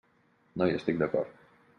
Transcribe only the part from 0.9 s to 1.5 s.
d'acord.